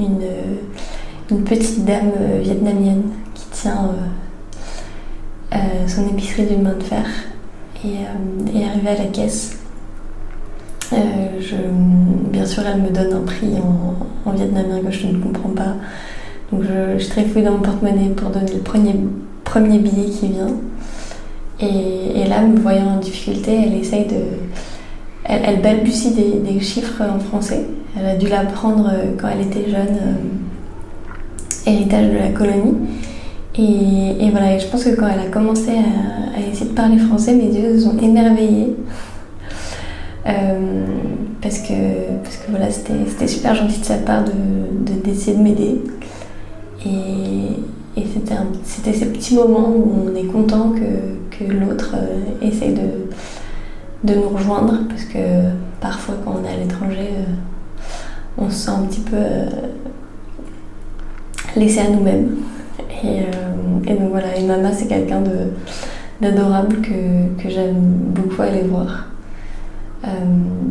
une 0.00 0.20
une 1.30 1.44
petite 1.44 1.84
dame 1.84 2.10
euh, 2.20 2.40
vietnamienne 2.42 3.02
qui 3.34 3.46
tient 3.50 3.90
euh, 5.52 5.56
euh, 5.56 5.86
son 5.86 6.08
épicerie 6.08 6.46
d'une 6.46 6.62
main 6.62 6.74
de 6.74 6.82
fer 6.82 7.04
et 7.84 8.58
est 8.58 8.64
arrivée 8.64 8.88
à 8.88 8.98
la 8.98 9.06
caisse. 9.06 9.56
bien 10.90 12.44
sûr, 12.44 12.62
elle 12.66 12.82
me 12.82 12.90
donne 12.90 13.12
un 13.12 13.24
prix 13.24 13.54
en, 14.26 14.32
vietnamien 14.32 14.80
que 14.80 14.90
je 14.90 15.06
ne 15.06 15.22
comprends 15.22 15.50
pas. 15.50 15.74
Donc 16.52 16.62
je, 16.62 16.98
je 16.98 17.08
trifouille 17.08 17.42
dans 17.42 17.52
mon 17.52 17.60
porte-monnaie 17.60 18.10
pour 18.10 18.30
donner 18.30 18.52
le 18.52 18.60
premier, 18.60 18.94
premier 19.50 19.78
billet 19.78 20.08
qui 20.08 20.28
vient. 20.28 20.56
Et, 21.60 22.26
là, 22.28 22.40
me 22.42 22.58
voyant 22.58 22.96
en 22.96 22.98
difficulté, 22.98 23.64
elle 23.66 23.74
essaye 23.74 24.06
de. 24.06 24.22
Elle, 25.24 25.60
balbutie 25.60 26.12
des, 26.12 26.60
chiffres 26.60 27.02
en 27.02 27.18
français. 27.18 27.66
Elle 27.98 28.06
a 28.06 28.16
dû 28.16 28.28
l'apprendre 28.28 28.90
quand 29.20 29.28
elle 29.28 29.46
était 29.46 29.68
jeune 29.68 29.98
héritage 31.66 32.06
de 32.06 32.18
la 32.18 32.28
colonie. 32.28 32.76
Et, 33.58 34.30
voilà, 34.30 34.54
et 34.54 34.60
je 34.60 34.66
pense 34.68 34.84
que 34.84 34.90
quand 34.90 35.08
elle 35.08 35.20
a 35.20 35.30
commencé 35.30 35.70
à, 35.70 36.40
essayer 36.40 36.70
de 36.70 36.74
parler 36.74 36.96
français, 36.96 37.34
mes 37.34 37.52
yeux 37.52 37.78
se 37.78 37.84
sont 37.84 37.98
émerveillés. 37.98 38.76
Euh, 40.26 40.84
parce, 41.42 41.58
que, 41.58 41.72
parce 42.22 42.36
que 42.36 42.50
voilà, 42.50 42.70
c'était 42.70 43.26
super 43.26 43.54
gentil 43.54 43.80
de 43.80 43.84
sa 43.84 43.96
part 43.96 44.22
d'essayer 45.04 45.34
de, 45.34 45.38
de 45.38 45.42
m'aider. 45.42 45.80
Et, 46.86 46.90
et 47.96 48.04
c'était 48.64 48.92
ces 48.92 49.06
petits 49.06 49.34
moments 49.34 49.68
où 49.68 50.06
on 50.06 50.14
est 50.14 50.26
content 50.26 50.70
que, 50.70 51.36
que 51.36 51.52
l'autre 51.52 51.94
euh, 51.94 52.46
essaye 52.46 52.74
de, 52.74 53.08
de 54.04 54.14
nous 54.14 54.28
rejoindre. 54.28 54.78
Parce 54.88 55.04
que 55.04 55.18
parfois, 55.80 56.14
quand 56.24 56.36
on 56.40 56.44
est 56.48 56.52
à 56.52 56.56
l'étranger, 56.56 57.10
euh, 57.16 57.32
on 58.38 58.48
se 58.48 58.56
sent 58.56 58.70
un 58.70 58.82
petit 58.82 59.00
peu 59.00 59.16
laisser 61.56 61.80
à 61.80 61.90
nous-mêmes. 61.90 62.36
Et, 63.02 63.20
euh, 63.20 63.86
et, 63.86 63.94
donc 63.94 64.10
voilà, 64.10 64.36
et 64.36 64.44
Mama 64.44 64.72
c'est 64.72 64.86
quelqu'un 64.86 65.22
d'adorable 66.20 66.76
que, 66.80 67.42
que 67.42 67.48
j'aime 67.48 67.80
beaucoup 68.14 68.42
aller 68.42 68.62
voir. 68.62 69.06
Euh, 70.04 70.08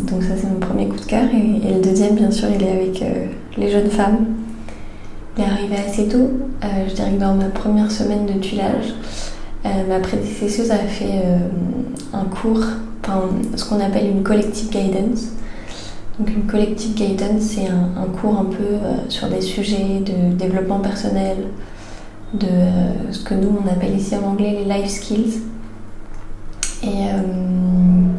donc 0.09 0.23
ça 0.23 0.33
c'est 0.35 0.47
mon 0.47 0.59
premier 0.59 0.87
coup 0.87 0.97
de 0.97 1.05
cœur. 1.05 1.25
Et, 1.33 1.73
le 1.73 1.81
deuxième 1.81 2.15
bien 2.15 2.31
sûr 2.31 2.49
il 2.53 2.63
est 2.63 2.71
avec 2.71 3.01
euh, 3.01 3.25
les 3.57 3.69
jeunes 3.69 3.89
femmes. 3.89 4.25
Il 5.39 5.45
est 5.45 5.47
arrivé 5.47 5.75
assez 5.77 6.07
tôt. 6.09 6.31
je 6.61 6.93
dirais 6.93 7.11
que 7.11 7.19
dans 7.19 7.33
ma 7.33 7.45
première 7.45 7.89
semaine 7.89 8.25
de 8.25 8.33
tuilage, 8.33 8.93
ma 9.63 9.99
prédécesseuse 9.99 10.69
a 10.69 10.77
fait 10.79 11.23
un 12.13 12.25
cours, 12.25 12.65
enfin, 13.01 13.21
ce 13.55 13.63
qu'on 13.63 13.79
appelle 13.79 14.07
une 14.07 14.23
collective 14.23 14.69
guidance. 14.69 15.29
Donc 16.19 16.29
une 16.31 16.43
collective 16.43 16.95
guidance, 16.95 17.41
c'est 17.41 17.67
un, 17.67 18.05
cours 18.21 18.37
un 18.37 18.45
peu 18.45 18.63
euh, 18.63 18.95
sur 19.07 19.29
des 19.29 19.39
sujets 19.39 20.01
de 20.05 20.33
développement 20.33 20.79
personnel, 20.79 21.37
de 22.33 22.45
euh, 22.45 23.11
ce 23.11 23.23
que 23.23 23.35
nous 23.35 23.57
on 23.63 23.67
appelle 23.71 23.97
ici 23.97 24.15
en 24.17 24.31
anglais 24.31 24.57
les 24.59 24.65
life 24.65 24.89
skills. 24.89 25.39
Et, 26.83 26.87
euh, 26.87 28.09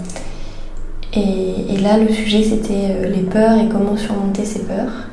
et, 1.13 1.77
là, 1.79 1.99
le 1.99 2.09
sujet 2.13 2.43
c'était 2.43 3.09
les 3.11 3.23
peurs 3.23 3.59
et 3.59 3.69
comment 3.69 3.97
surmonter 3.97 4.47
ces 4.47 4.61
peurs. 4.61 5.09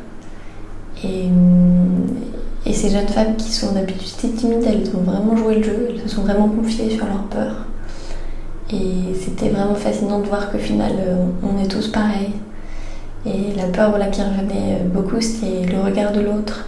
Et 2.67 2.74
ces 2.74 2.89
jeunes 2.89 3.07
femmes 3.07 3.36
qui 3.38 3.51
sont 3.51 3.71
d'habitude 3.71 4.36
timides, 4.36 4.65
elles 4.67 4.89
ont 4.95 5.03
vraiment 5.10 5.38
joué 5.38 5.56
le 5.56 5.63
jeu, 5.63 5.88
elles 5.89 6.01
se 6.01 6.15
sont 6.15 6.23
vraiment 6.23 6.49
confiées 6.49 6.89
sur 6.89 7.06
leurs 7.06 7.23
peurs. 7.23 7.65
Et 8.71 9.15
c'était 9.17 9.49
vraiment 9.49 9.75
fascinant 9.75 10.19
de 10.19 10.25
voir 10.25 10.51
qu'au 10.51 10.58
final, 10.58 10.91
on 11.41 11.63
est 11.63 11.67
tous 11.69 11.88
pareils. 11.88 12.34
Et 13.25 13.56
la 13.56 13.67
peur 13.67 13.97
qui 14.12 14.21
revenait 14.21 14.82
beaucoup, 14.93 15.21
c'était 15.21 15.65
le 15.65 15.82
regard 15.82 16.12
de 16.12 16.19
l'autre, 16.19 16.67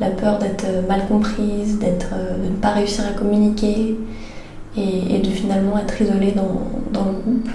la 0.00 0.10
peur 0.10 0.38
d'être 0.38 0.66
mal 0.88 1.06
comprise, 1.06 1.78
d'être, 1.78 2.10
euh, 2.14 2.44
de 2.44 2.50
ne 2.50 2.56
pas 2.56 2.70
réussir 2.70 3.04
à 3.08 3.12
communiquer 3.12 3.96
et, 4.76 5.18
de 5.18 5.30
finalement 5.30 5.78
être 5.78 6.02
isolée 6.02 6.32
dans, 6.32 6.60
dans 6.92 7.06
le 7.06 7.12
groupe. 7.12 7.48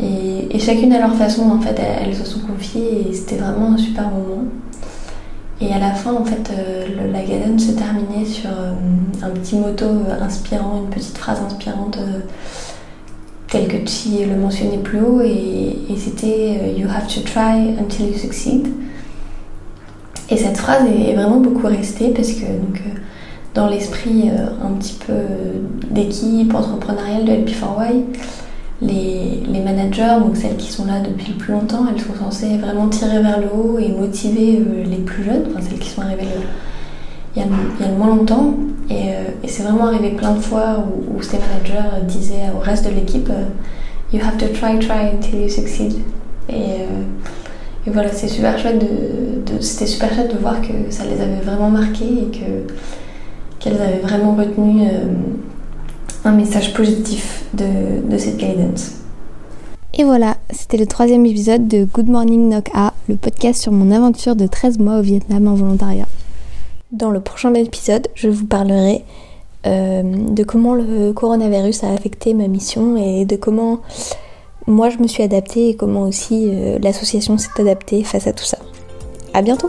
Et, 0.00 0.58
chacune 0.58 0.92
à 0.92 0.98
leur 0.98 1.14
façon, 1.14 1.50
en 1.50 1.60
fait, 1.60 1.78
elles, 1.78 2.14
se 2.14 2.24
sont 2.24 2.40
confiées 2.40 3.08
et 3.08 3.12
c'était 3.12 3.36
vraiment 3.36 3.74
un 3.74 3.78
super 3.78 4.10
moment. 4.10 4.44
Et 5.60 5.72
à 5.72 5.78
la 5.78 5.92
fin, 5.92 6.14
en 6.14 6.24
fait, 6.24 6.50
euh, 6.52 7.10
la 7.12 7.22
gadon 7.24 7.58
se 7.58 7.72
terminait 7.72 8.24
sur 8.24 8.50
euh, 8.50 8.72
un 9.22 9.30
petit 9.30 9.56
motto 9.56 9.86
inspirant, 10.20 10.84
une 10.84 10.90
petite 10.90 11.18
phrase 11.18 11.40
inspirante 11.44 11.98
tel 13.48 13.66
que 13.66 13.76
Chi 13.86 14.24
le 14.24 14.36
mentionnait 14.36 14.78
plus 14.78 15.00
haut, 15.00 15.20
et, 15.22 15.76
c'était 15.96 16.60
euh, 16.62 16.78
You 16.78 16.88
have 16.88 17.08
to 17.08 17.20
try 17.22 17.74
until 17.78 18.06
you 18.06 18.18
succeed. 18.18 18.68
Et 20.30 20.36
cette 20.36 20.58
phrase 20.58 20.82
est 20.86 21.14
vraiment 21.14 21.40
beaucoup 21.40 21.66
restée 21.66 22.10
parce 22.10 22.32
que 22.32 22.44
donc, 22.44 22.82
euh, 22.86 22.98
dans 23.54 23.66
l'esprit 23.66 24.28
euh, 24.28 24.48
un 24.62 24.72
petit 24.72 24.98
peu 25.06 25.14
d'équipe 25.90 26.54
entrepreneuriale 26.54 27.24
de 27.24 27.32
LP4Y, 27.32 28.02
les, 28.80 29.60
managers, 29.64 30.20
donc 30.20 30.36
celles 30.36 30.56
qui 30.56 30.70
sont 30.72 30.86
là 30.86 31.00
depuis 31.00 31.32
le 31.32 31.38
plus 31.38 31.52
longtemps, 31.52 31.84
elles 31.92 32.00
sont 32.00 32.14
censées 32.14 32.56
vraiment 32.56 32.88
tirer 32.88 33.20
vers 33.20 33.38
le 33.40 33.48
haut 33.52 33.78
et 33.78 33.88
motiver 33.88 34.62
les 34.84 34.98
plus 34.98 35.24
jeunes, 35.24 35.44
enfin 35.50 35.60
celles 35.60 35.78
qui 35.78 35.90
sont 35.90 36.02
arrivées 36.02 36.24
il 37.36 37.42
y 37.42 37.44
a, 37.44 37.86
a 37.86 37.92
moins 37.92 38.08
longtemps. 38.08 38.54
Euh, 38.90 39.24
et, 39.42 39.48
c'est 39.48 39.62
vraiment 39.62 39.86
arrivé 39.86 40.10
plein 40.10 40.34
de 40.34 40.40
fois 40.40 40.84
où, 41.14 41.22
ces 41.22 41.38
managers 41.38 42.04
disaient 42.06 42.50
au 42.54 42.58
reste 42.58 42.86
de 42.86 42.90
l'équipe 42.90 43.28
euh, 43.30 43.44
You 44.12 44.20
have 44.24 44.38
to 44.38 44.46
try, 44.48 44.78
try 44.78 45.10
until 45.12 45.42
you 45.42 45.48
succeed. 45.48 45.94
Et, 46.48 46.54
euh, 46.54 47.02
voilà, 47.86 48.10
c'était 48.10 48.28
super 48.28 48.58
chouette 48.58 48.78
de 48.78 50.38
voir 50.38 50.60
que 50.60 50.90
ça 50.90 51.04
les 51.04 51.20
avait 51.20 51.40
vraiment 51.42 51.70
marqués 51.70 52.22
et 52.22 52.38
que 52.38 52.72
qu'elles 53.58 53.80
avaient 53.80 54.00
vraiment 54.02 54.34
retenu 54.34 54.82
un 56.28 56.32
message 56.32 56.74
positif 56.74 57.44
de, 57.54 58.06
de 58.06 58.18
cette 58.18 58.36
guidance. 58.36 58.92
Et 59.94 60.04
voilà, 60.04 60.36
c'était 60.50 60.76
le 60.76 60.86
troisième 60.86 61.24
épisode 61.24 61.66
de 61.66 61.84
Good 61.84 62.08
Morning 62.08 62.50
Nok 62.50 62.68
A, 62.74 62.92
le 63.08 63.16
podcast 63.16 63.62
sur 63.62 63.72
mon 63.72 63.90
aventure 63.90 64.36
de 64.36 64.46
13 64.46 64.78
mois 64.78 64.98
au 64.98 65.02
Vietnam 65.02 65.48
en 65.48 65.54
volontariat. 65.54 66.06
Dans 66.92 67.10
le 67.10 67.20
prochain 67.20 67.54
épisode, 67.54 68.08
je 68.14 68.28
vous 68.28 68.44
parlerai 68.44 69.04
euh, 69.66 70.02
de 70.02 70.44
comment 70.44 70.74
le 70.74 71.12
coronavirus 71.12 71.84
a 71.84 71.92
affecté 71.92 72.34
ma 72.34 72.46
mission 72.46 72.96
et 72.96 73.24
de 73.24 73.36
comment 73.36 73.80
moi 74.66 74.90
je 74.90 74.98
me 74.98 75.06
suis 75.06 75.22
adaptée 75.22 75.70
et 75.70 75.76
comment 75.76 76.02
aussi 76.02 76.50
euh, 76.52 76.78
l'association 76.80 77.38
s'est 77.38 77.58
adaptée 77.58 78.04
face 78.04 78.26
à 78.26 78.32
tout 78.34 78.44
ça. 78.44 78.58
À 79.32 79.40
bientôt! 79.40 79.68